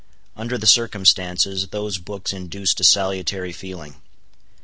[0.35, 3.97] Under the circumstances, those books induced a salutary feeling.